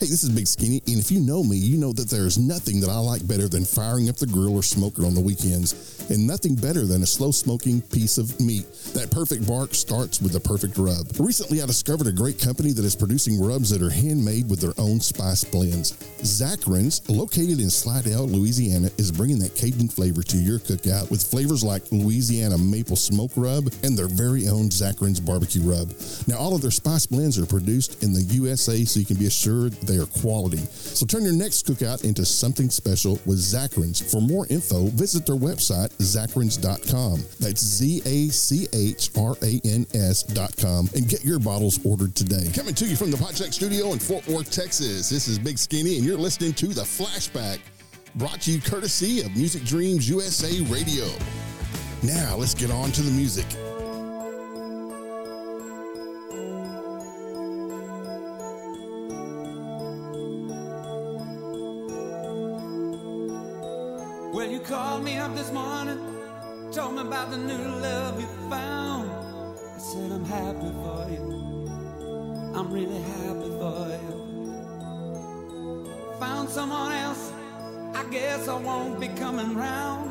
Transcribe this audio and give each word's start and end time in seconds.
Hey, 0.00 0.06
this 0.06 0.24
is 0.24 0.30
Big 0.30 0.46
Skinny, 0.46 0.80
and 0.86 0.96
if 0.96 1.12
you 1.12 1.20
know 1.20 1.44
me, 1.44 1.58
you 1.58 1.76
know 1.76 1.92
that 1.92 2.08
there 2.08 2.24
is 2.24 2.38
nothing 2.38 2.80
that 2.80 2.88
I 2.88 2.96
like 2.96 3.28
better 3.28 3.50
than 3.50 3.66
firing 3.66 4.08
up 4.08 4.16
the 4.16 4.26
grill 4.26 4.56
or 4.56 4.62
smoker 4.62 5.04
on 5.04 5.12
the 5.12 5.20
weekends, 5.20 6.08
and 6.08 6.26
nothing 6.26 6.54
better 6.54 6.86
than 6.86 7.02
a 7.02 7.06
slow 7.06 7.30
smoking 7.30 7.82
piece 7.82 8.16
of 8.16 8.40
meat. 8.40 8.64
That 8.94 9.10
perfect 9.10 9.46
bark 9.46 9.74
starts 9.74 10.22
with 10.22 10.32
the 10.32 10.40
perfect 10.40 10.78
rub. 10.78 11.06
Recently, 11.18 11.60
I 11.60 11.66
discovered 11.66 12.06
a 12.06 12.12
great 12.12 12.40
company 12.40 12.72
that 12.72 12.82
is 12.82 12.96
producing 12.96 13.44
rubs 13.44 13.68
that 13.68 13.82
are 13.82 13.90
handmade 13.90 14.48
with 14.48 14.58
their 14.58 14.72
own 14.78 15.00
spice 15.00 15.44
blends. 15.44 15.92
Zacharins, 16.22 17.06
located 17.10 17.60
in 17.60 17.68
Slidell, 17.68 18.26
Louisiana, 18.26 18.88
is 18.96 19.12
bringing 19.12 19.38
that 19.40 19.54
Cajun 19.54 19.90
flavor 19.90 20.22
to 20.22 20.38
your 20.38 20.60
cookout 20.60 21.10
with 21.10 21.22
flavors 21.22 21.62
like 21.62 21.82
Louisiana 21.92 22.56
maple 22.56 22.96
smoke 22.96 23.32
rub 23.36 23.70
and 23.82 23.98
their 23.98 24.08
very 24.08 24.48
own 24.48 24.70
Zacharins 24.70 25.22
barbecue 25.22 25.60
rub. 25.60 25.92
Now, 26.26 26.38
all 26.38 26.54
of 26.54 26.62
their 26.62 26.70
spice 26.70 27.04
blends 27.04 27.38
are 27.38 27.44
produced 27.44 28.02
in 28.02 28.14
the 28.14 28.22
USA, 28.22 28.82
so 28.86 28.98
you 28.98 29.04
can 29.04 29.16
be 29.16 29.26
assured 29.26 29.76
they 29.90 29.98
are 29.98 30.06
quality. 30.06 30.58
So 30.58 31.04
turn 31.04 31.24
your 31.24 31.32
next 31.32 31.66
cookout 31.66 32.04
into 32.04 32.24
something 32.24 32.70
special 32.70 33.18
with 33.26 33.38
Zacharins. 33.38 34.00
For 34.10 34.20
more 34.20 34.46
info, 34.48 34.86
visit 34.86 35.26
their 35.26 35.36
website, 35.36 35.90
zacharins.com. 35.98 37.24
That's 37.40 37.60
Z 37.60 38.02
A 38.06 38.28
C 38.28 38.68
H 38.72 39.10
R 39.18 39.34
A 39.42 39.60
N 39.64 39.86
S.com 39.92 40.88
and 40.94 41.08
get 41.08 41.24
your 41.24 41.38
bottles 41.38 41.84
ordered 41.84 42.14
today. 42.14 42.50
Coming 42.54 42.74
to 42.74 42.86
you 42.86 42.96
from 42.96 43.10
the 43.10 43.16
Podcheck 43.16 43.52
Studio 43.52 43.92
in 43.92 43.98
Fort 43.98 44.26
Worth, 44.28 44.50
Texas. 44.50 45.08
This 45.08 45.26
is 45.26 45.38
Big 45.38 45.58
Skinny, 45.58 45.96
and 45.96 46.04
you're 46.04 46.18
listening 46.18 46.52
to 46.54 46.68
The 46.68 46.82
Flashback, 46.82 47.58
brought 48.14 48.40
to 48.42 48.52
you 48.52 48.60
courtesy 48.60 49.22
of 49.22 49.36
Music 49.36 49.64
Dreams 49.64 50.08
USA 50.08 50.60
Radio. 50.62 51.06
Now, 52.02 52.36
let's 52.36 52.54
get 52.54 52.70
on 52.70 52.92
to 52.92 53.02
the 53.02 53.10
music. 53.10 53.46
You 64.60 64.66
called 64.66 65.04
me 65.04 65.16
up 65.16 65.34
this 65.34 65.50
morning, 65.52 65.98
told 66.72 66.94
me 66.94 67.00
about 67.02 67.30
the 67.30 67.36
new 67.36 67.56
love 67.56 68.20
you 68.20 68.26
found. 68.50 69.10
I 69.74 69.78
said, 69.78 70.12
I'm 70.12 70.24
happy 70.24 70.72
for 70.82 71.08
you. 71.10 71.68
I'm 72.54 72.70
really 72.72 73.00
happy 73.00 73.50
for 73.60 73.88
you. 74.04 74.16
Found 76.18 76.48
someone 76.50 76.92
else, 76.92 77.32
I 77.94 78.04
guess 78.10 78.48
I 78.48 78.56
won't 78.58 79.00
be 79.00 79.08
coming 79.08 79.56
round. 79.56 80.10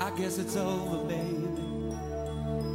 I 0.00 0.10
guess 0.16 0.38
it's 0.38 0.56
over, 0.56 1.04
baby. 1.06 1.48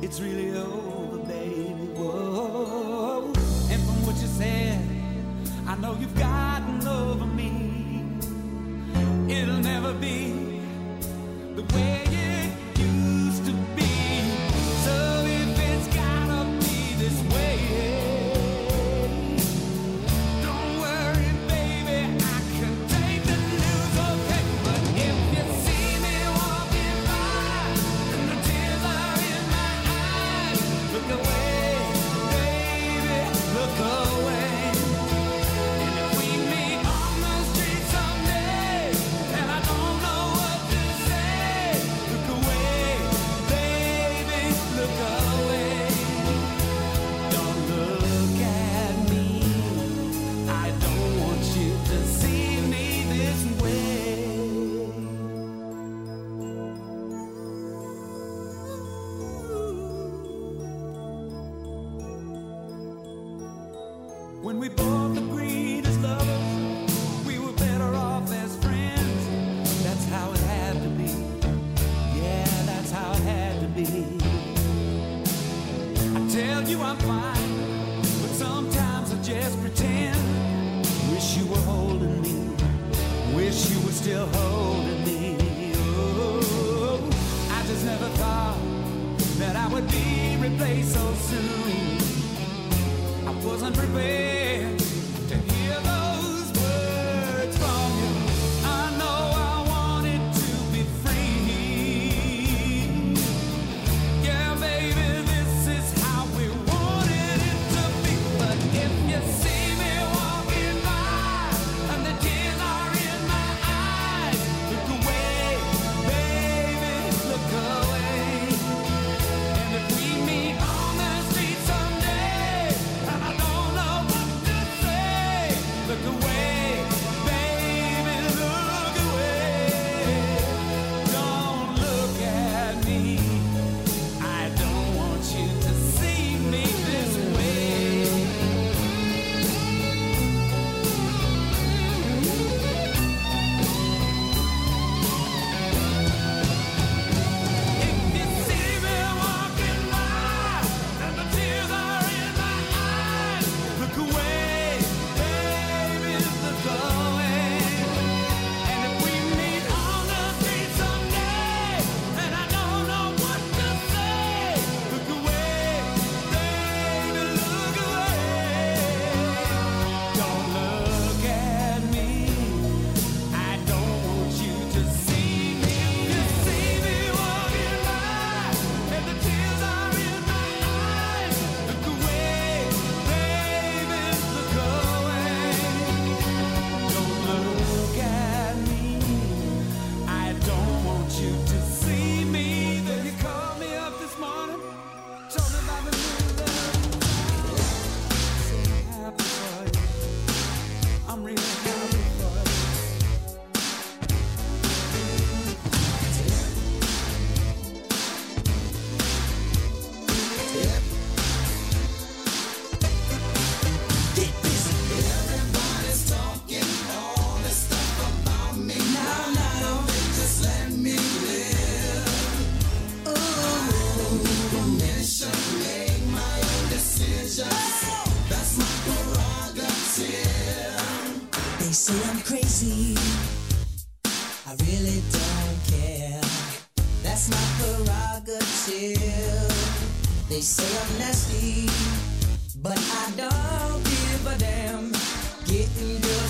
It's 0.06 0.20
really 0.20 0.56
over, 0.56 1.18
baby. 1.18 1.90
Whoa. 1.96 3.34
And 3.72 3.82
from 3.84 4.06
what 4.06 4.16
you 4.22 4.28
said, 4.28 4.80
I 5.66 5.76
know 5.78 5.98
you've 6.00 6.18
gotten 6.18 6.88
over 6.88 7.26
me. 7.26 7.72
It'll 9.30 9.58
never 9.58 9.94
be 9.94 10.53
the 11.74 11.80
way 11.80 12.53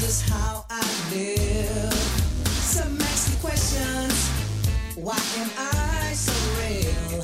is 0.06 0.22
how 0.30 0.66
I 0.70 0.84
feel. 1.10 1.92
Some 2.76 3.00
ask 3.00 3.30
me 3.30 3.38
questions, 3.42 4.18
why 4.96 5.22
am 5.42 5.50
I 5.58 6.14
so 6.14 6.36
real? 6.60 7.24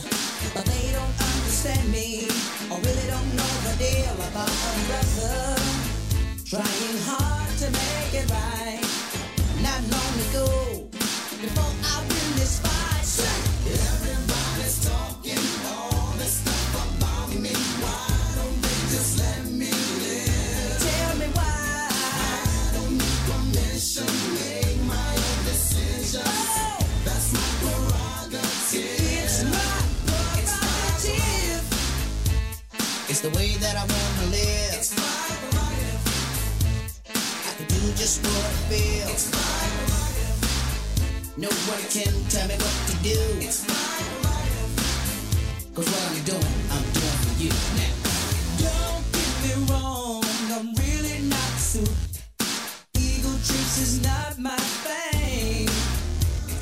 But 0.54 0.66
they 0.66 0.92
don't 0.98 1.16
understand 1.30 1.92
me, 1.92 2.28
or 2.72 2.78
really 2.80 3.08
don't 3.14 3.31
know 3.36 3.54
the 3.68 3.76
deal 3.84 4.18
about 4.30 4.50
a 4.50 4.74
brother. 4.88 5.60
Trying 6.46 6.98
hard 7.10 7.52
to 7.64 7.68
make 7.80 8.14
it 8.22 8.28
right, 8.31 8.88
not 9.62 9.81
long 9.94 10.14
ago. 10.30 10.58
no 41.50 41.56
one 41.74 41.84
can 41.90 42.13
tell 42.30 42.48
me 42.48 42.56
what 42.56 42.75
to 42.88 42.96
do. 43.04 43.19
It's 43.42 43.68
my 43.68 44.00
life. 44.28 45.74
Cause 45.75 45.88
what 45.90 46.04
I'm 46.12 46.24
doing, 46.24 46.60
I'm 46.74 46.86
doing 46.98 47.19
for 47.24 47.34
you 47.44 47.51
now. 47.80 47.96
Don't 48.66 49.06
get 49.18 49.34
me 49.44 49.54
wrong, 49.69 50.24
I'm 50.56 50.69
really 50.75 51.19
not 51.28 51.54
suited. 51.57 52.22
Eagle 52.98 53.40
trips 53.48 53.78
is 53.81 54.04
not 54.04 54.38
my 54.38 54.62
thing. 54.86 55.69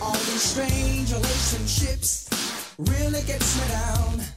All 0.01 0.13
these 0.13 0.42
strange 0.42 1.12
relationships 1.12 2.30
really 2.78 3.24
gets 3.24 3.50
me 3.60 3.68
down. 3.68 4.37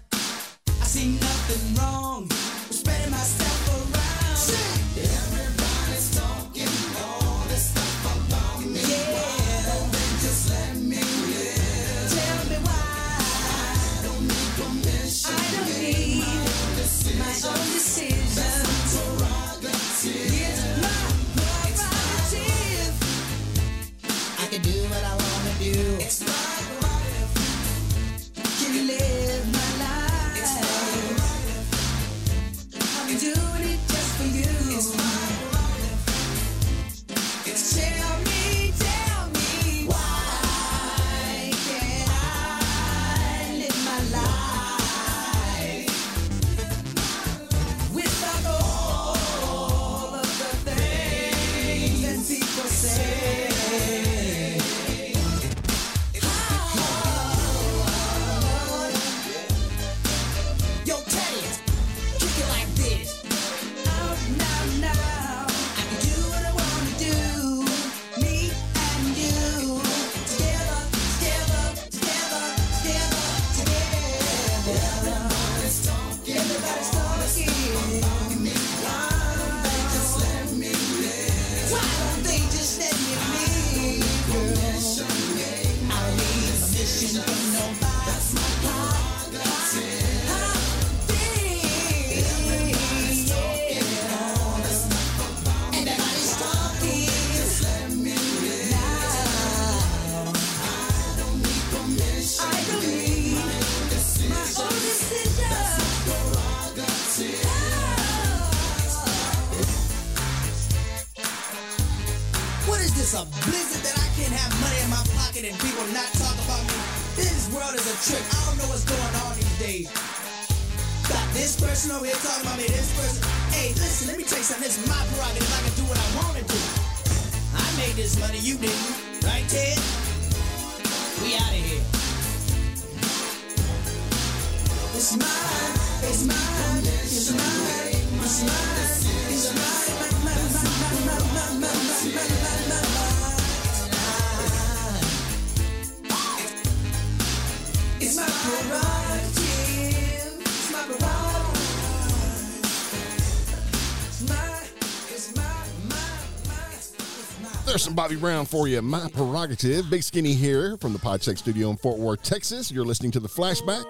There's 157.70 157.84
some 157.84 157.94
Bobby 157.94 158.16
Brown 158.16 158.46
for 158.46 158.66
you. 158.66 158.82
My 158.82 159.08
prerogative. 159.10 159.88
Big 159.88 160.02
Skinny 160.02 160.34
here 160.34 160.76
from 160.78 160.92
the 160.92 160.98
Podcheck 160.98 161.38
Studio 161.38 161.70
in 161.70 161.76
Fort 161.76 162.00
Worth, 162.00 162.20
Texas. 162.20 162.68
You're 162.72 162.84
listening 162.84 163.12
to 163.12 163.20
The 163.20 163.28
Flashback, 163.28 163.84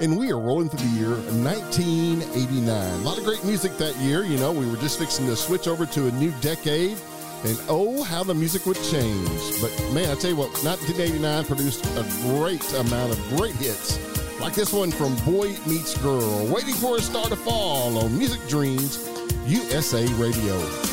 and 0.00 0.18
we 0.18 0.32
are 0.32 0.40
rolling 0.40 0.68
through 0.68 0.88
the 0.88 0.96
year 0.98 1.10
1989. 1.44 2.66
A 2.66 2.96
lot 3.04 3.18
of 3.18 3.24
great 3.24 3.44
music 3.44 3.78
that 3.78 3.94
year. 3.98 4.24
You 4.24 4.38
know, 4.38 4.50
we 4.50 4.68
were 4.68 4.76
just 4.78 4.98
fixing 4.98 5.26
to 5.26 5.36
switch 5.36 5.68
over 5.68 5.86
to 5.86 6.08
a 6.08 6.10
new 6.10 6.32
decade, 6.40 6.98
and 7.44 7.56
oh, 7.68 8.02
how 8.02 8.24
the 8.24 8.34
music 8.34 8.66
would 8.66 8.82
change. 8.90 9.30
But 9.60 9.70
man, 9.92 10.10
I 10.10 10.16
tell 10.16 10.30
you 10.30 10.36
what, 10.36 10.50
1989 10.64 11.44
produced 11.44 11.86
a 11.96 12.02
great 12.22 12.72
amount 12.72 13.12
of 13.12 13.36
great 13.36 13.54
hits. 13.54 14.00
Like 14.40 14.54
this 14.54 14.72
one 14.72 14.90
from 14.90 15.14
Boy 15.24 15.54
Meets 15.68 15.96
Girl, 15.98 16.44
Waiting 16.52 16.74
for 16.74 16.96
a 16.96 17.00
Star 17.00 17.26
to 17.26 17.36
Fall 17.36 17.98
on 17.98 18.18
Music 18.18 18.40
Dreams 18.48 19.08
USA 19.46 20.04
Radio. 20.14 20.91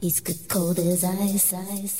He's 0.00 0.20
good 0.20 0.48
cold 0.48 0.78
as 0.80 1.04
ice, 1.04 1.54
ice, 1.54 1.98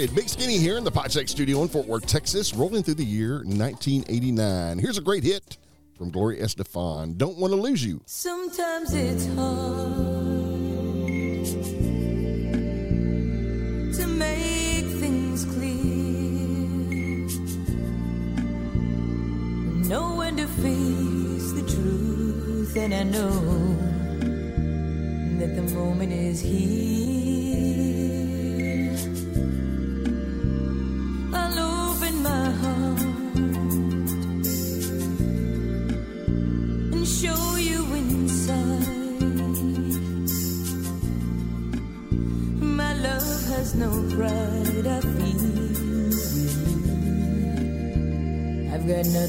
started. 0.00 0.16
Big 0.16 0.28
Skinny 0.28 0.56
here 0.56 0.78
in 0.78 0.84
the 0.84 0.90
Podcheck 0.90 1.28
Studio 1.28 1.62
in 1.62 1.68
Fort 1.68 1.86
Worth, 1.86 2.06
Texas, 2.06 2.54
rolling 2.54 2.82
through 2.82 2.94
the 2.94 3.04
year 3.04 3.42
1989. 3.44 4.78
Here's 4.78 4.96
a 4.96 5.02
great 5.02 5.22
hit 5.24 5.58
from 5.96 6.10
Gloria 6.10 6.42
Estefan. 6.42 7.18
Don't 7.18 7.36
want 7.36 7.52
to 7.52 7.60
lose 7.60 7.84
you. 7.84 8.00
Sometimes 8.06 8.94
it's 8.94 9.26
hard 9.26 9.84
to 13.94 14.06
make 14.06 14.86
things 15.00 15.44
clear. 15.44 15.68
Know 19.88 20.16
when 20.16 20.36
to 20.38 20.46
face 20.46 21.52
the 21.52 21.62
truth, 21.68 22.76
and 22.76 22.94
I 22.94 23.02
know 23.02 23.30
that 25.40 25.56
the 25.56 25.74
moment 25.74 26.12
is 26.12 26.40
here. 26.40 27.29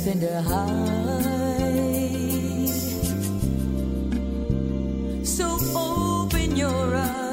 Nothing 0.04 0.22
to 0.22 0.42
hide. 0.42 0.82
So 5.24 5.60
open 5.76 6.56
your 6.56 6.96
eyes 6.96 7.32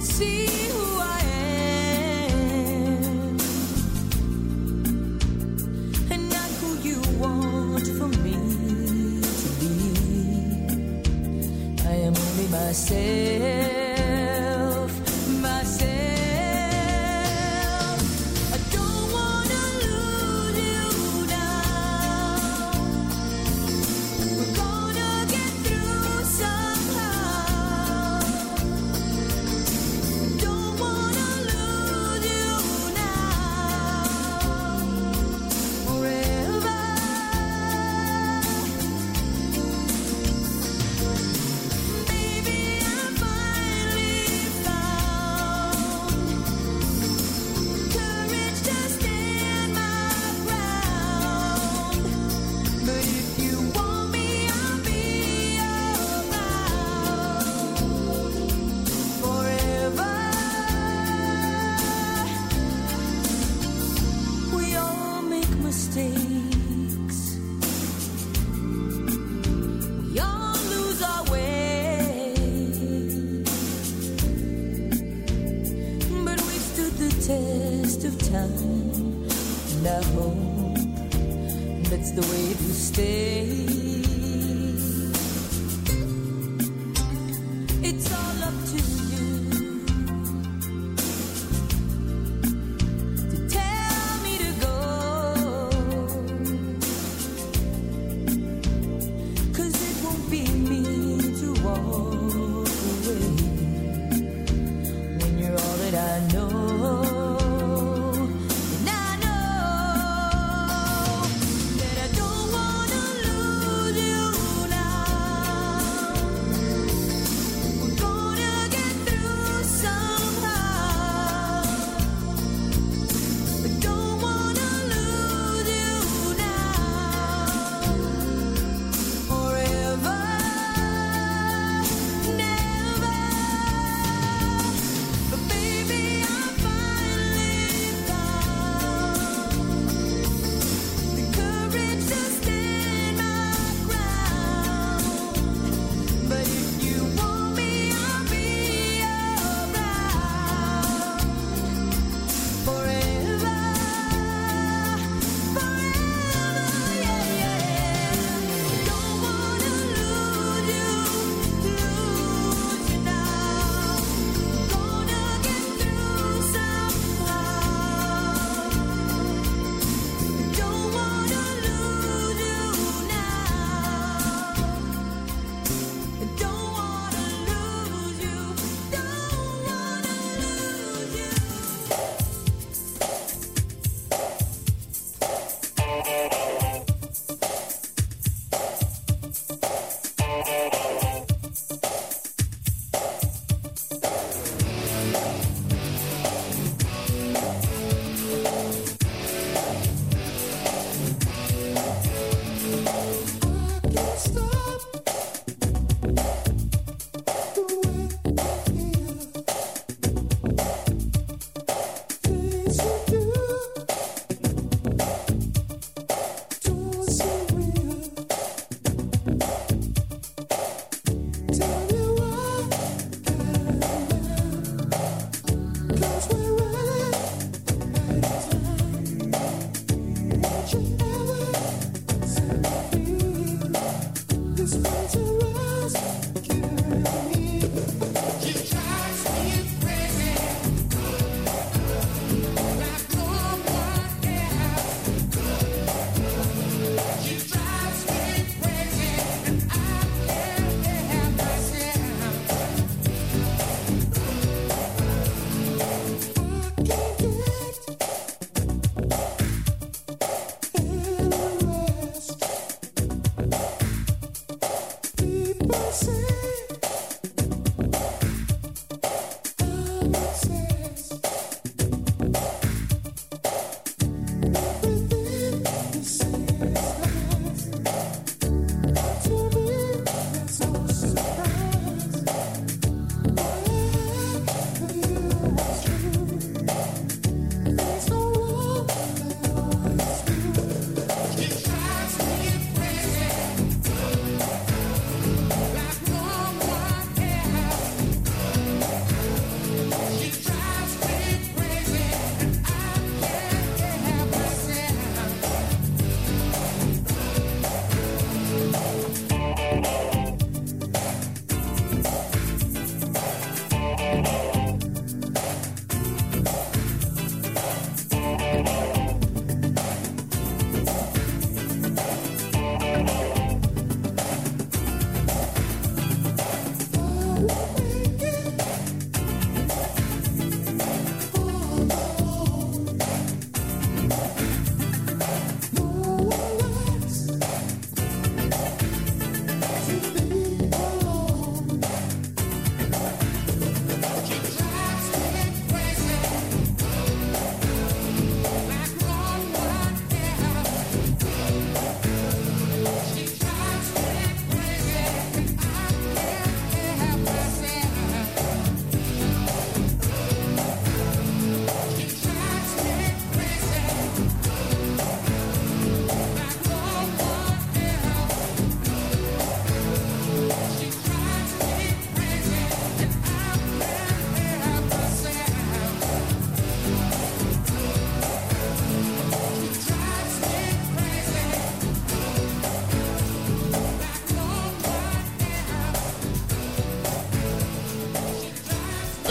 see 0.00 0.45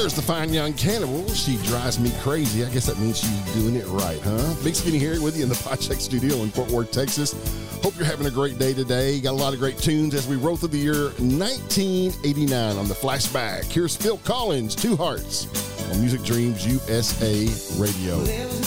There's 0.06 0.14
the 0.14 0.22
fine 0.22 0.54
young 0.54 0.74
cannibal. 0.74 1.28
She 1.30 1.58
drives 1.64 2.00
me 2.00 2.12
crazy. 2.22 2.64
I 2.64 2.70
guess 2.70 2.86
that 2.86 3.00
means 3.00 3.18
she's 3.18 3.56
doing 3.56 3.74
it 3.74 3.88
right, 3.88 4.20
huh? 4.22 4.54
Big 4.64 4.76
Skinny 4.76 5.00
here 5.00 5.20
with 5.20 5.36
you 5.36 5.42
in 5.42 5.50
the 5.50 5.56
Podcheck 5.56 6.00
Studio 6.00 6.44
in 6.44 6.52
Fort 6.52 6.70
Worth, 6.70 6.92
Texas. 6.92 7.34
Hope 7.82 7.96
you're 7.98 8.06
having 8.06 8.28
a 8.28 8.30
great 8.30 8.60
day 8.60 8.76
today. 8.76 9.20
Got 9.20 9.32
a 9.32 9.42
lot 9.42 9.54
of 9.54 9.60
great 9.60 9.80
tunes 9.80 10.14
as 10.14 10.28
we 10.28 10.36
roll 10.36 10.58
through 10.58 10.70
the 10.70 10.78
year 10.78 11.06
1989 11.18 12.78
on 12.78 12.88
the 12.88 12.94
flashback. 12.94 13.64
Here's 13.64 13.98
Phil 13.98 14.20
Collins, 14.20 14.76
Two 14.76 14.96
Hearts 14.96 15.48
on 15.90 16.00
Music 16.02 16.22
Dreams 16.22 16.68
USA 16.68 17.48
Radio. 17.80 18.65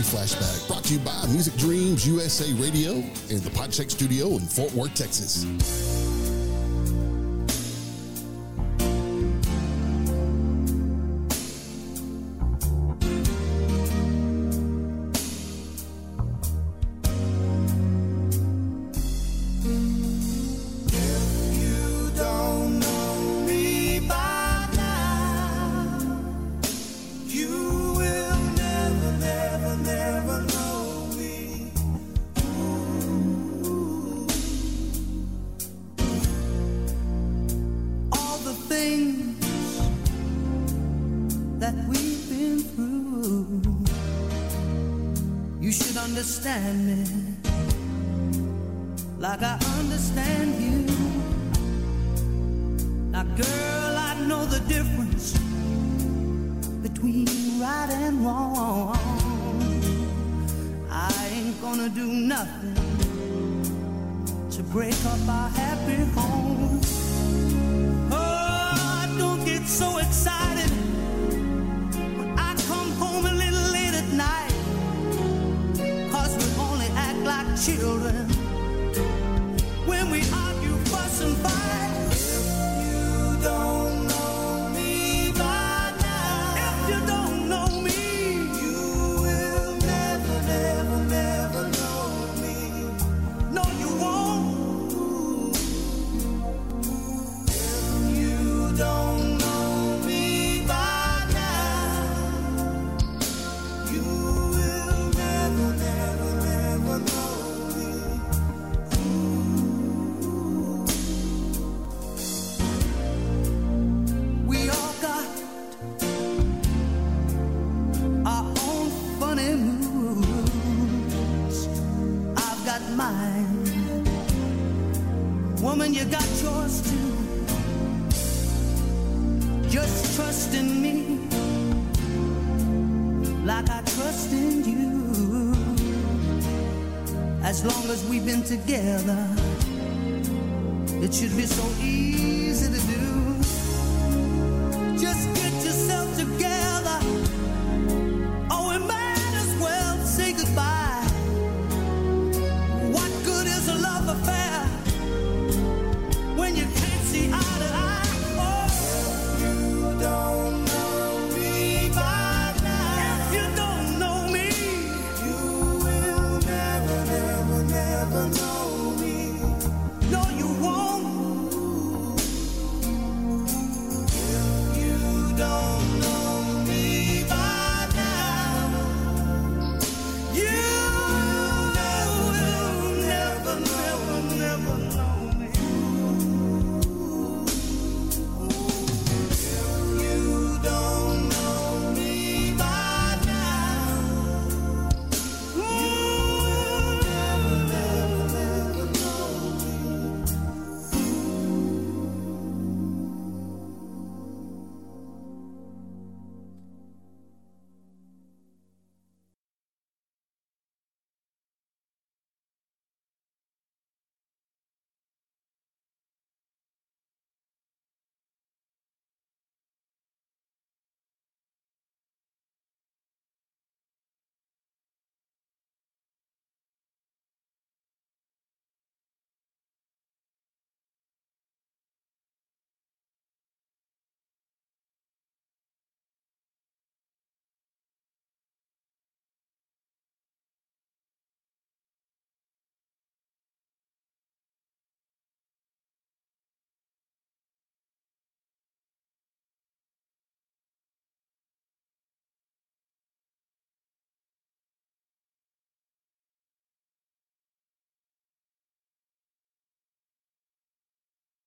Flashback, 0.00 0.66
brought 0.68 0.84
to 0.84 0.94
you 0.94 0.98
by 1.00 1.26
Music 1.28 1.54
Dreams 1.56 2.06
USA 2.06 2.52
Radio 2.54 2.92
and 2.94 3.40
the 3.42 3.50
Podcheck 3.50 3.90
Studio 3.90 4.28
in 4.28 4.40
Fort 4.40 4.72
Worth, 4.72 4.94
Texas. 4.94 5.44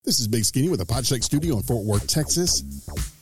This 0.04 0.20
is 0.20 0.28
Big 0.28 0.46
Skinny 0.46 0.68
with 0.68 0.80
the 0.80 0.86
Podshack 0.86 1.24
Studio 1.24 1.58
in 1.58 1.62
Fort 1.62 1.86
Worth, 1.86 2.08
Texas. 2.08 2.64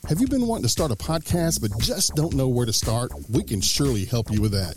Have 0.07 0.21
you 0.21 0.27
been 0.27 0.47
wanting 0.47 0.63
to 0.63 0.69
start 0.69 0.91
a 0.91 0.95
podcast 0.95 1.59
but 1.59 1.77
just 1.81 2.15
don't 2.15 2.33
know 2.33 2.47
where 2.47 2.65
to 2.65 2.71
start? 2.71 3.11
We 3.29 3.43
can 3.43 3.59
surely 3.59 4.05
help 4.05 4.31
you 4.31 4.39
with 4.39 4.53
that. 4.53 4.75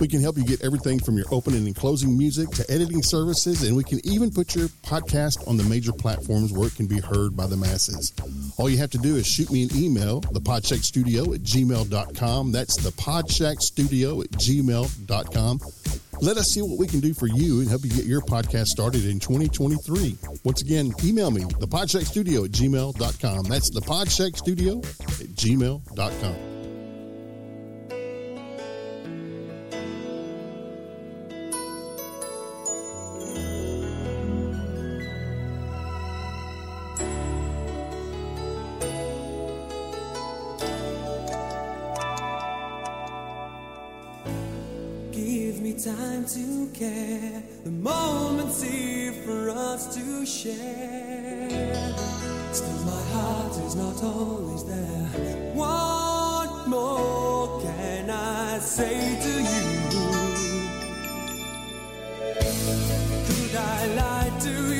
We 0.00 0.08
can 0.08 0.22
help 0.22 0.38
you 0.38 0.44
get 0.44 0.64
everything 0.64 0.98
from 0.98 1.18
your 1.18 1.26
opening 1.30 1.66
and 1.66 1.76
closing 1.76 2.16
music 2.16 2.48
to 2.52 2.64
editing 2.70 3.02
services, 3.02 3.64
and 3.64 3.76
we 3.76 3.84
can 3.84 4.00
even 4.06 4.30
put 4.30 4.54
your 4.54 4.68
podcast 4.82 5.46
on 5.46 5.58
the 5.58 5.64
major 5.64 5.92
platforms 5.92 6.54
where 6.54 6.68
it 6.68 6.74
can 6.74 6.86
be 6.86 7.00
heard 7.00 7.36
by 7.36 7.46
the 7.46 7.56
masses. 7.58 8.14
All 8.56 8.70
you 8.70 8.78
have 8.78 8.90
to 8.92 8.98
do 8.98 9.16
is 9.16 9.26
shoot 9.26 9.50
me 9.52 9.64
an 9.64 9.76
email, 9.76 10.22
thepodshackstudio 10.22 11.34
at 11.34 11.42
gmail.com. 11.42 12.50
That's 12.50 12.78
thepodshackstudio 12.78 14.24
at 14.24 14.30
gmail.com. 14.30 15.60
Let 16.20 16.36
us 16.36 16.48
see 16.50 16.62
what 16.62 16.78
we 16.78 16.86
can 16.86 17.00
do 17.00 17.14
for 17.14 17.26
you 17.26 17.60
and 17.60 17.68
help 17.68 17.84
you 17.84 17.90
get 17.90 18.04
your 18.04 18.20
podcast 18.20 18.68
started 18.68 19.04
in 19.04 19.20
2023. 19.20 20.16
Once 20.44 20.62
again, 20.62 20.92
email 21.04 21.30
me, 21.30 21.42
thepodshackstudio 21.42 22.44
at 22.44 22.52
gmail.com. 22.52 23.44
That's 23.44 23.70
thepodshackstudio 23.70 24.84
at 25.20 25.28
gmail.com. 25.36 26.55
time 45.86 46.24
to 46.24 46.68
care. 46.74 47.42
The 47.62 47.70
moment's 47.70 48.60
here 48.60 49.12
for 49.24 49.50
us 49.50 49.94
to 49.94 50.26
share. 50.26 51.48
Still, 52.52 52.84
my 52.84 53.02
heart 53.12 53.52
is 53.64 53.76
not 53.76 54.02
always 54.02 54.64
there. 54.64 55.06
What 55.54 56.66
more 56.66 57.60
can 57.62 58.10
I 58.10 58.58
say 58.58 58.98
to 59.26 59.32
you? 59.52 59.66
Could 63.28 63.54
I 63.54 63.86
lie 63.94 64.32
to 64.40 64.74
you? 64.74 64.75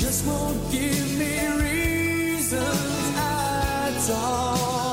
just 0.00 0.24
won't 0.26 0.70
give 0.70 1.18
me 1.18 1.34
reasons 1.60 3.16
at 3.16 4.10
all. 4.12 4.87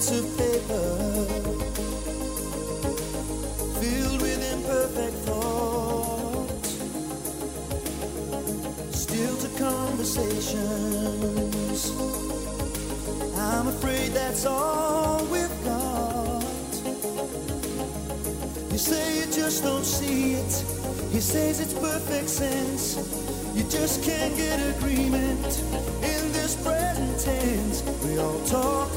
to 0.00 0.22
paper 0.38 0.96
filled 3.80 4.20
with 4.22 4.52
imperfect 4.52 5.14
thought 5.26 6.64
still 8.94 9.36
to 9.36 9.48
conversations. 9.58 11.90
I'm 13.36 13.66
afraid 13.68 14.12
that's 14.12 14.46
all 14.46 15.22
we've 15.26 15.64
got. 15.64 16.42
You 18.72 18.78
say 18.78 19.18
you 19.20 19.26
just 19.26 19.62
don't 19.62 19.84
see 19.84 20.32
it. 20.32 20.64
He 21.12 21.20
says 21.20 21.60
it's 21.60 21.74
perfect 21.74 22.30
sense. 22.30 22.96
You 23.54 23.64
just 23.64 24.02
can't 24.02 24.34
get 24.34 24.58
agreement 24.76 25.62
in 26.02 26.32
this 26.32 26.56
present 26.64 27.20
tense. 27.20 27.82
We 28.06 28.18
all 28.18 28.40
talk 28.46 28.89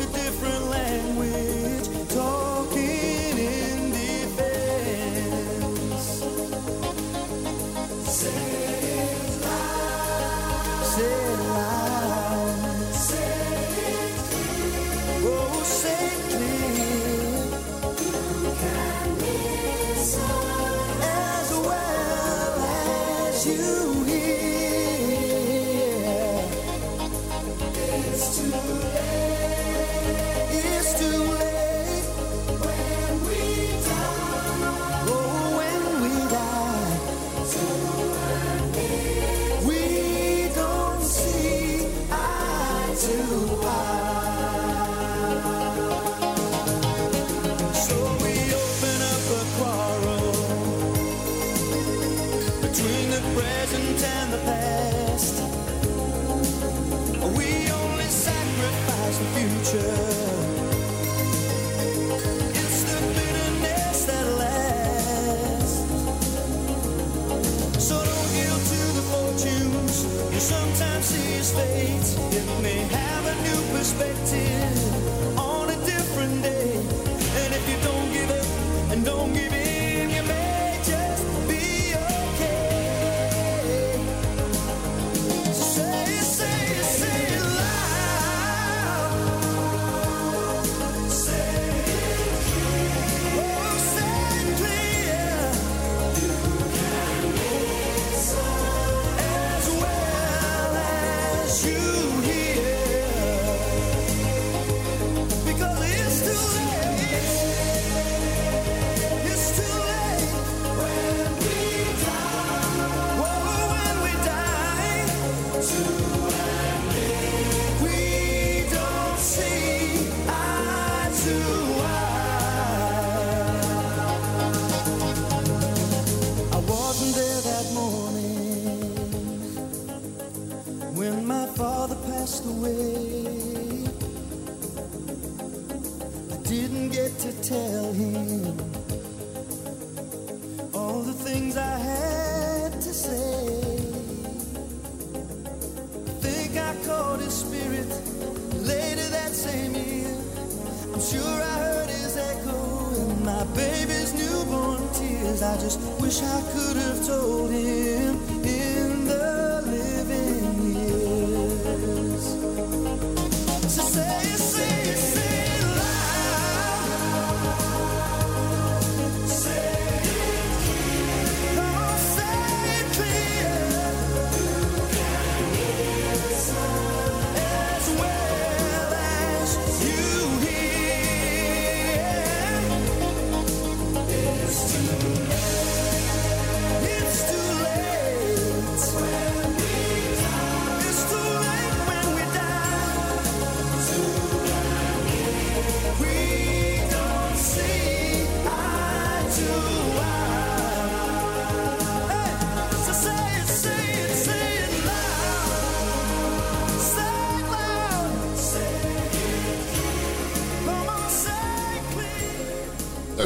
expected 73.93 74.52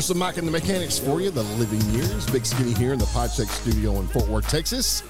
There's 0.08 0.18
Mike 0.18 0.38
and 0.38 0.47
the 0.47 0.53
Mechanics 0.53 0.97
for 0.97 1.20
you, 1.20 1.32
the 1.32 1.43
living 1.43 1.82
years. 1.89 2.26
Big 2.30 2.45
Skinny 2.45 2.72
here 2.72 2.93
in 2.93 2.99
the 2.99 3.05
Podshack 3.08 3.49
studio 3.49 3.99
in 3.99 4.08
Fort 4.08 4.26
Worth, 4.30 4.47
Texas. 4.47 5.03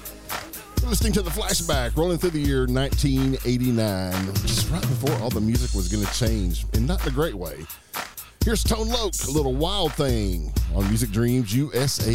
You're 0.80 0.90
listening 0.90 1.12
to 1.12 1.22
the 1.22 1.30
flashback 1.30 1.96
rolling 1.96 2.18
through 2.18 2.30
the 2.30 2.40
year 2.40 2.66
1989, 2.66 4.34
just 4.34 4.68
right 4.70 4.80
before 4.80 5.14
all 5.18 5.30
the 5.30 5.40
music 5.40 5.72
was 5.72 5.86
going 5.86 6.04
to 6.04 6.12
change, 6.14 6.66
and 6.74 6.84
not 6.84 7.00
in 7.02 7.12
a 7.12 7.14
great 7.14 7.36
way. 7.36 7.64
Here's 8.44 8.64
Tone 8.64 8.88
Loc, 8.88 9.14
a 9.28 9.30
little 9.30 9.54
wild 9.54 9.92
thing 9.94 10.52
on 10.74 10.88
Music 10.88 11.10
Dreams 11.10 11.54
USA 11.54 12.14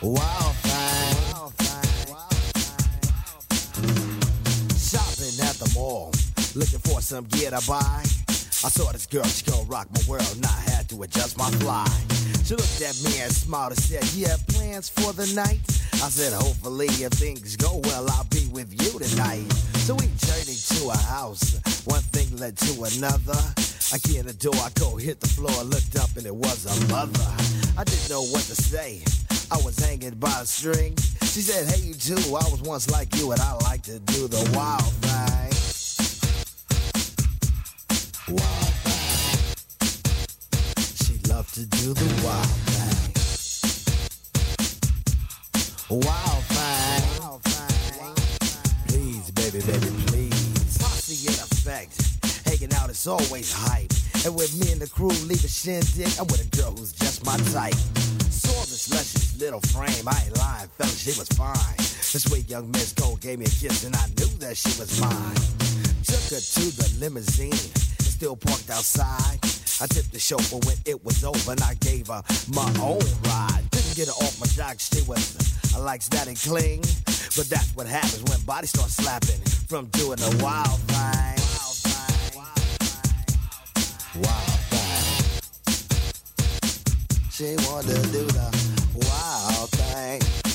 Wild 0.00 0.54
thing. 0.62 1.34
Wild 1.34 1.54
thing. 1.54 2.14
Shopping 4.78 5.34
at 5.42 5.58
the 5.58 5.68
mall, 5.74 6.12
looking 6.54 6.78
for 6.78 7.00
some 7.00 7.24
gear 7.24 7.50
to 7.50 7.60
buy. 7.66 8.04
I 8.62 8.70
saw 8.70 8.92
this 8.92 9.06
girl, 9.06 9.24
she 9.24 9.50
gon' 9.50 9.66
rock 9.66 9.88
my 9.92 10.00
world, 10.08 10.32
and 10.36 10.46
I 10.46 10.60
had 10.70 10.88
to 10.90 11.02
adjust 11.02 11.36
my 11.36 11.50
fly. 11.58 11.84
She 12.44 12.54
looked 12.54 12.80
at 12.80 12.94
me 13.02 13.18
and 13.18 13.32
smiled 13.32 13.72
and 13.72 13.80
said, 13.80 14.04
You 14.14 14.28
have 14.28 14.46
plans 14.46 14.88
for 14.88 15.12
the 15.12 15.26
night? 15.34 15.66
I 15.94 16.08
said, 16.14 16.32
Hopefully, 16.32 16.86
if 16.86 17.12
things 17.14 17.56
go 17.56 17.80
well, 17.82 18.08
I'll 18.08 18.22
be 18.30 18.46
with 18.52 18.70
you 18.70 19.00
tonight. 19.00 19.50
So 19.82 19.96
we 19.96 20.06
journeyed 20.22 20.62
to 20.78 20.90
a 20.90 20.96
house, 20.96 21.58
one 21.86 22.02
thing 22.14 22.36
led 22.38 22.56
to 22.58 22.84
another. 22.84 23.40
I 23.90 23.98
get 23.98 24.16
in 24.20 24.26
the 24.26 24.38
door, 24.38 24.54
I 24.54 24.70
go 24.78 24.94
hit 24.94 25.18
the 25.18 25.28
floor, 25.28 25.64
looked 25.64 25.96
up, 25.98 26.14
and 26.16 26.24
it 26.24 26.34
was 26.34 26.66
a 26.66 26.86
mother. 26.86 27.34
I 27.76 27.82
didn't 27.82 28.10
know 28.10 28.22
what 28.22 28.42
to 28.42 28.54
say. 28.54 29.02
I 29.50 29.56
was 29.64 29.78
hanging 29.78 30.14
by 30.16 30.40
a 30.40 30.44
string. 30.44 30.94
She 31.22 31.40
said, 31.40 31.66
Hey, 31.72 31.80
you 31.80 31.94
too. 31.94 32.16
I 32.34 32.44
was 32.50 32.60
once 32.62 32.90
like 32.90 33.14
you, 33.16 33.32
and 33.32 33.40
I 33.40 33.54
like 33.64 33.82
to 33.82 33.98
do 33.98 34.28
the 34.28 34.50
wild 34.54 34.92
thing. 35.00 35.52
Wild 38.36 38.74
thing. 38.84 39.54
She 40.96 41.18
loved 41.32 41.54
to 41.54 41.64
do 41.64 41.94
the 41.94 42.04
wild 42.24 42.46
thing. 42.68 43.12
Wild 45.88 46.44
thing. 46.44 47.20
Wild. 47.22 47.42
Please, 48.88 49.30
baby, 49.30 49.60
baby, 49.64 49.90
please. 50.06 50.78
Posse 50.78 51.26
in 51.26 51.32
effect. 51.32 51.96
Hanging 52.46 52.74
out 52.74 52.90
is 52.90 53.06
always 53.06 53.52
hype. 53.52 53.92
And 54.26 54.34
with 54.36 54.58
me 54.60 54.72
and 54.72 54.80
the 54.80 54.88
crew 54.88 55.08
leave 55.08 55.44
a 55.44 55.48
shindig, 55.48 56.08
I'm 56.18 56.26
with 56.26 56.44
a 56.44 56.56
girl 56.56 56.72
who's 56.72 56.92
just 56.92 57.24
my 57.24 57.36
type. 57.52 57.76
Luscious 58.90 59.38
little 59.38 59.60
frame. 59.60 60.06
I 60.06 60.22
ain't 60.24 60.36
lying, 60.38 60.68
fella, 60.76 60.90
she 60.90 61.18
was 61.18 61.28
fine. 61.28 61.76
This 61.76 62.24
sweet 62.24 62.48
young 62.48 62.70
Miss 62.70 62.92
Gold 62.92 63.20
gave 63.20 63.38
me 63.38 63.44
a 63.44 63.48
kiss, 63.48 63.84
and 63.84 63.94
I 63.94 64.06
knew 64.16 64.32
that 64.40 64.56
she 64.56 64.68
was 64.80 65.00
mine. 65.00 65.34
Took 66.04 66.24
her 66.32 66.40
to 66.40 66.64
the 66.76 66.96
limousine, 67.00 67.52
still 67.52 68.36
parked 68.36 68.70
outside. 68.70 69.38
I 69.80 69.86
tipped 69.86 70.12
the 70.12 70.18
chauffeur 70.18 70.58
when 70.66 70.76
it 70.86 71.04
was 71.04 71.22
over, 71.22 71.52
and 71.52 71.62
I 71.62 71.74
gave 71.74 72.08
her 72.08 72.22
my 72.52 72.68
own 72.80 73.04
ride. 73.24 73.62
Didn't 73.70 73.94
get 73.94 74.08
her 74.08 74.18
off 74.24 74.40
my 74.40 74.46
jock, 74.46 74.80
she 74.80 75.02
was 75.02 75.36
I 75.74 75.80
like 75.80 76.02
static 76.02 76.38
cling. 76.38 76.80
But 77.36 77.48
that's 77.48 77.72
what 77.76 77.86
happens 77.86 78.24
when 78.24 78.40
bodies 78.42 78.70
start 78.70 78.90
slapping 78.90 79.40
from 79.68 79.86
doing 79.88 80.16
the 80.16 80.36
wild 80.42 80.80
thing. 80.90 81.38
Wild 82.34 82.58
thing. 82.82 83.36
Wild 84.22 84.60
thing. 84.72 85.28
She 87.30 87.54
wanted 87.68 88.02
to 88.02 88.10
do 88.10 88.24
the 88.26 88.77
wild 89.06 89.70
thing. 89.70 90.47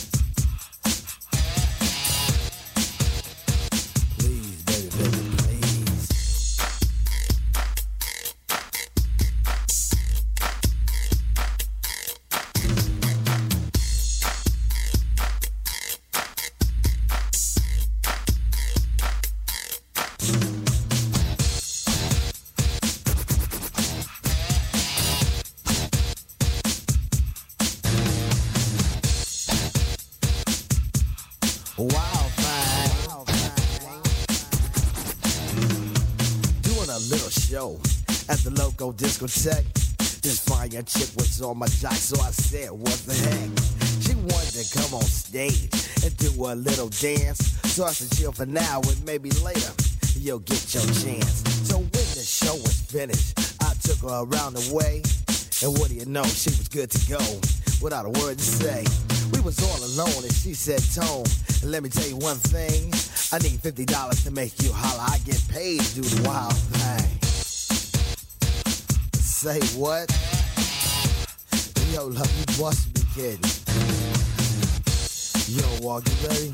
Wild 31.75 32.31
thing. 32.37 33.17
Doing 36.61 36.89
a 36.89 36.99
little 37.09 37.31
show 37.31 37.79
at 38.29 38.37
the 38.43 38.51
local 38.51 38.93
discotheque. 38.93 39.65
This 40.21 40.47
young 40.47 40.85
chick 40.85 41.09
was 41.15 41.41
on 41.41 41.57
my 41.57 41.65
jock, 41.65 41.93
so 41.93 42.21
I 42.21 42.29
said, 42.29 42.69
What 42.69 42.93
the 43.07 43.15
heck? 43.15 43.49
She 44.03 44.13
wanted 44.13 44.53
to 44.53 44.77
come 44.77 44.93
on 44.93 45.01
stage 45.01 45.73
and 46.03 46.15
do 46.17 46.29
a 46.45 46.53
little 46.53 46.89
dance. 46.89 47.57
So 47.73 47.85
I 47.85 47.91
said, 47.91 48.15
Chill 48.19 48.31
for 48.31 48.45
now, 48.45 48.79
and 48.79 49.03
maybe 49.03 49.31
later 49.43 49.73
you'll 50.15 50.45
get 50.45 50.75
your 50.75 50.83
chance. 50.83 51.41
So 51.67 51.77
when 51.77 51.89
the 51.89 52.23
show 52.23 52.53
was 52.53 52.81
finished, 52.81 53.33
I 53.63 53.73
took 53.81 53.97
her 54.07 54.25
around 54.25 54.53
the 54.53 54.75
way. 54.75 55.01
And 55.63 55.75
what 55.79 55.89
do 55.89 55.95
you 55.95 56.05
know? 56.05 56.23
She 56.25 56.51
was 56.51 56.67
good 56.67 56.91
to 56.91 57.09
go 57.09 57.62
without 57.81 58.05
a 58.05 58.09
word 58.09 58.37
to 58.37 58.43
say. 58.43 58.83
We 59.31 59.41
was 59.41 59.59
all 59.63 59.79
alone 59.83 60.23
and 60.23 60.33
she 60.33 60.53
said, 60.53 60.81
Tone, 60.93 61.25
let 61.63 61.83
me 61.83 61.89
tell 61.89 62.07
you 62.07 62.17
one 62.17 62.37
thing. 62.37 62.91
I 63.31 63.39
need 63.39 63.59
$50 63.59 64.23
to 64.25 64.31
make 64.31 64.61
you 64.61 64.71
holler. 64.73 65.03
I 65.07 65.17
get 65.25 65.41
paid 65.49 65.81
to 65.81 65.95
do 65.95 66.01
the 66.01 66.27
wild 66.27 66.53
thing. 66.53 67.09
Say 69.13 69.59
what? 69.77 70.09
Yo, 71.93 72.07
love, 72.07 72.31
you 72.39 72.63
must 72.63 72.93
be 72.93 73.01
kidding. 73.13 73.39
Yo, 75.47 75.85
walk, 75.85 76.03
you 76.07 76.27
ready? 76.27 76.51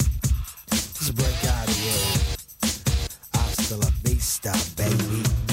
Break 1.16 1.46
out 1.46 1.68
of 1.68 1.76
here. 1.76 2.38
Hasta 3.34 3.78
la 3.78 3.90
vista, 4.04 4.54
baby. 4.76 5.49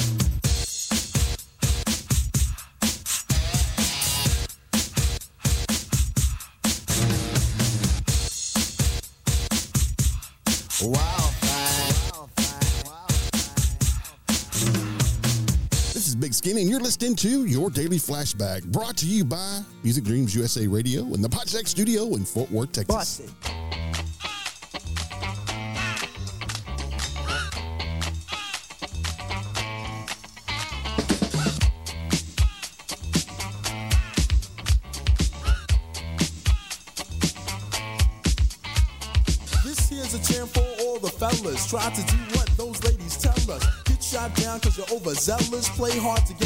Listening 16.86 17.16
to 17.16 17.46
Your 17.46 17.68
Daily 17.68 17.96
Flashback, 17.96 18.64
brought 18.66 18.96
to 18.98 19.06
you 19.06 19.24
by 19.24 19.60
Music 19.82 20.04
Dreams 20.04 20.32
USA 20.36 20.68
Radio 20.68 21.02
and 21.02 21.16
the 21.16 21.28
Podshack 21.28 21.66
Studio 21.66 22.14
in 22.14 22.24
Fort 22.24 22.48
Worth, 22.52 22.70
Texas. 22.70 22.94
Bust 22.94 23.20
it. 23.22 23.30
This 39.64 39.88
here's 39.88 40.14
a 40.14 40.32
jam 40.32 40.46
for 40.46 40.60
all 40.82 41.00
the 41.00 41.10
fellas. 41.10 41.68
Try 41.68 41.90
to 41.90 42.02
do 42.02 42.16
what 42.36 42.48
those 42.56 42.84
ladies 42.84 43.16
tell 43.16 43.56
us. 43.56 43.82
Get 43.82 44.04
shot 44.04 44.32
down 44.36 44.60
cause 44.60 44.78
you're 44.78 44.86
overzealous. 44.96 45.68
Play 45.70 45.98
hard 45.98 46.24
to 46.26 46.34
get 46.34 46.45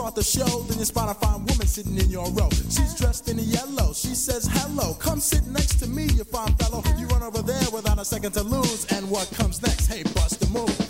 Start 0.00 0.14
the 0.14 0.22
show. 0.22 0.62
Then 0.62 0.78
you 0.78 0.84
spot 0.86 1.14
a 1.14 1.14
fine 1.14 1.44
woman 1.44 1.66
sitting 1.66 1.98
in 1.98 2.08
your 2.08 2.26
row. 2.30 2.48
She's 2.50 2.94
dressed 2.94 3.28
in 3.28 3.38
yellow. 3.38 3.92
She 3.92 4.14
says, 4.14 4.48
Hello, 4.50 4.94
come 4.94 5.20
sit 5.20 5.46
next 5.46 5.78
to 5.80 5.86
me, 5.86 6.04
you 6.04 6.24
fine 6.24 6.54
fellow. 6.54 6.82
You 6.96 7.06
run 7.08 7.22
over 7.22 7.42
there 7.42 7.68
without 7.70 7.98
a 7.98 8.04
second 8.04 8.32
to 8.32 8.42
lose. 8.42 8.86
And 8.92 9.10
what 9.10 9.30
comes 9.32 9.60
next? 9.60 9.88
Hey, 9.88 10.02
bust 10.14 10.40
the 10.40 10.46
move. 10.48 10.89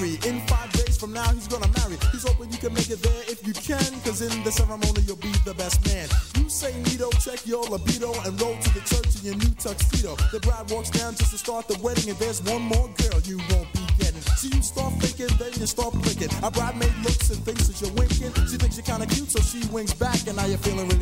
In 0.00 0.40
five 0.46 0.72
days 0.72 0.96
from 0.96 1.12
now, 1.12 1.28
he's 1.28 1.46
gonna 1.46 1.68
marry. 1.76 1.98
He's 2.10 2.26
hoping 2.26 2.50
you 2.50 2.56
can 2.56 2.72
make 2.72 2.88
it 2.88 3.02
there 3.02 3.22
if 3.28 3.46
you 3.46 3.52
can, 3.52 3.84
cause 4.00 4.22
in 4.22 4.32
the 4.44 4.50
ceremony, 4.50 5.02
you'll 5.04 5.20
be 5.20 5.28
the 5.44 5.52
best 5.52 5.84
man. 5.84 6.08
You 6.40 6.48
say 6.48 6.72
Nito, 6.88 7.10
check 7.20 7.46
your 7.46 7.62
libido, 7.64 8.08
and 8.24 8.40
roll 8.40 8.56
to 8.56 8.70
the 8.72 8.80
church 8.80 9.20
in 9.20 9.28
your 9.28 9.36
new 9.36 9.52
tuxedo. 9.60 10.16
The 10.32 10.40
bride 10.40 10.70
walks 10.70 10.88
down 10.88 11.16
just 11.16 11.32
to 11.32 11.38
start 11.38 11.68
the 11.68 11.76
wedding, 11.84 12.08
and 12.08 12.18
there's 12.18 12.40
one 12.42 12.62
more 12.62 12.88
girl 12.96 13.20
you 13.28 13.36
won't 13.52 13.68
be 13.76 13.84
getting. 14.00 14.24
So 14.40 14.48
you 14.48 14.62
start 14.62 14.94
thinking, 15.04 15.36
then 15.36 15.52
you 15.60 15.66
start 15.66 15.92
blinking. 15.92 16.32
A 16.40 16.48
bridemaid 16.48 16.96
looks 17.04 17.28
and 17.28 17.44
thinks 17.44 17.68
that 17.68 17.76
you're 17.84 17.92
winking. 17.92 18.32
She 18.48 18.56
thinks 18.56 18.80
you're 18.80 18.88
kinda 18.88 19.04
cute, 19.04 19.30
so 19.30 19.40
she 19.44 19.60
winks 19.68 19.92
back, 19.92 20.24
and 20.26 20.36
now 20.40 20.46
you're 20.46 20.64
feeling 20.64 20.88
really 20.88 20.99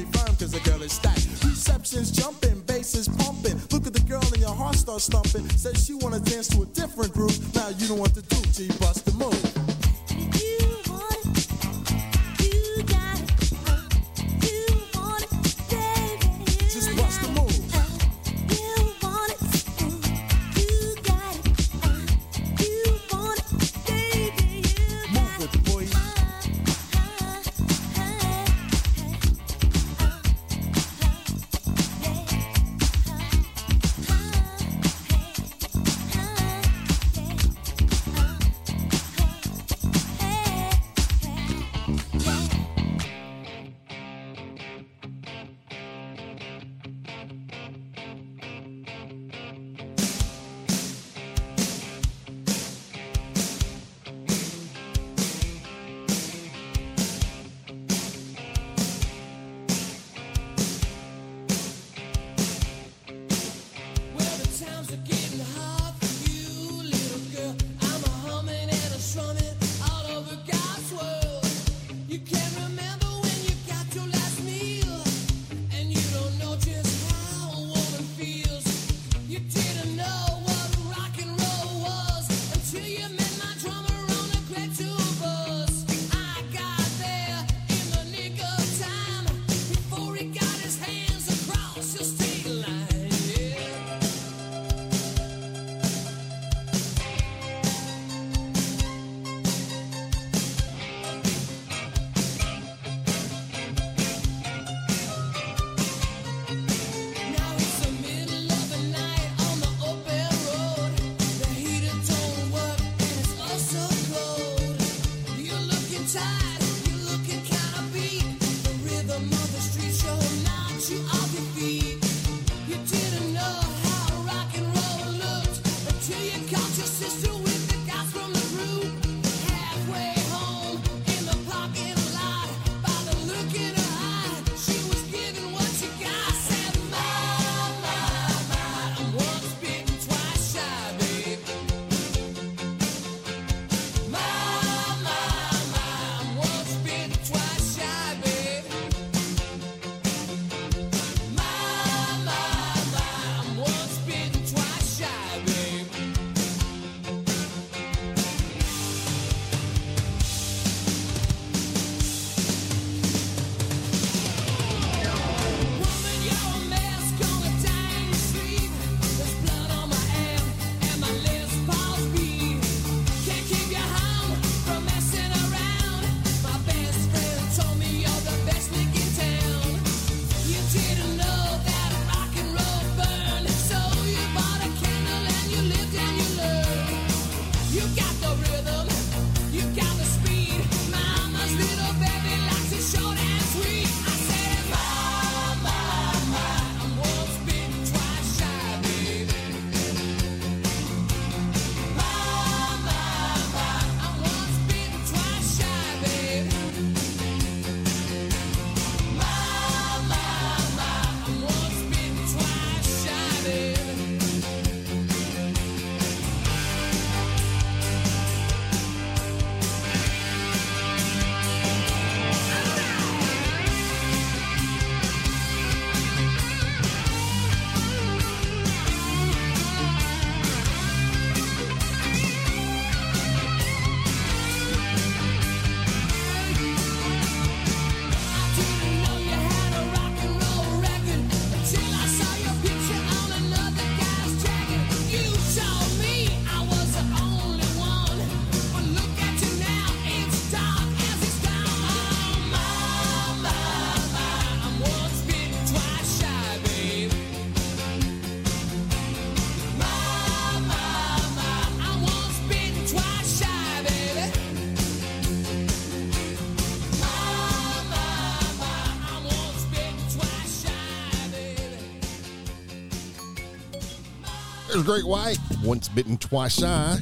Great 274.82 275.06
White, 275.06 275.38
once 275.64 275.88
bitten, 275.88 276.18
twice 276.18 276.60
shy. 276.60 276.98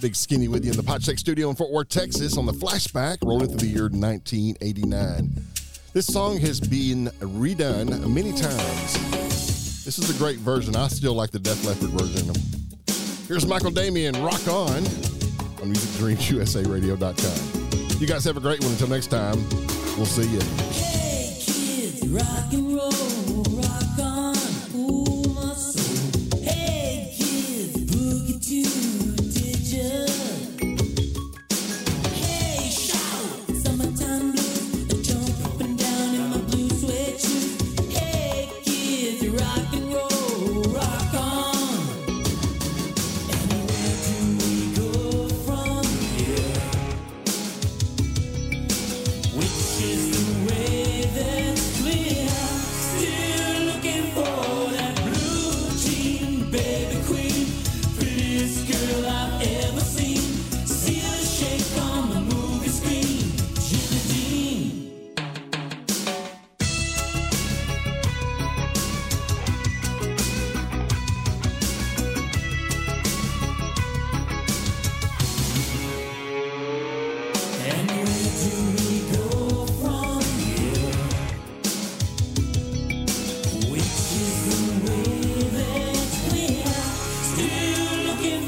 Big 0.00 0.14
Skinny 0.14 0.48
with 0.48 0.64
you 0.64 0.70
in 0.70 0.76
the 0.76 0.82
Podshack 0.82 1.18
studio 1.18 1.50
in 1.50 1.56
Fort 1.56 1.70
Worth, 1.70 1.90
Texas, 1.90 2.38
on 2.38 2.46
the 2.46 2.52
flashback 2.52 3.18
rolling 3.22 3.48
through 3.48 3.58
the 3.58 3.66
year 3.66 3.82
1989. 3.82 5.30
This 5.92 6.06
song 6.06 6.38
has 6.38 6.58
been 6.60 7.08
redone 7.20 8.08
many 8.08 8.32
times. 8.32 9.84
This 9.84 9.98
is 9.98 10.08
a 10.14 10.18
great 10.18 10.38
version. 10.38 10.76
I 10.76 10.88
still 10.88 11.14
like 11.14 11.30
the 11.30 11.38
Def 11.38 11.62
Leppard 11.64 11.90
version. 11.90 12.34
Here's 13.28 13.46
Michael 13.46 13.72
Damian, 13.72 14.14
Rock 14.22 14.46
On, 14.48 14.78
on 14.78 15.72
MusicDreamsUSARadio.com. 15.72 18.00
You 18.00 18.06
guys 18.06 18.24
have 18.24 18.36
a 18.36 18.40
great 18.40 18.62
one. 18.62 18.72
Until 18.72 18.88
next 18.88 19.08
time, 19.08 19.36
we'll 19.96 20.06
see 20.06 20.30
you. 20.30 20.40
Hey 20.40 21.36
kids, 21.40 22.06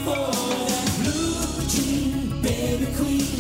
for 0.05 0.33
that 0.69 0.91
blue 1.03 1.67
jean, 1.69 2.43
baby 2.43 2.87
queen. 2.97 3.32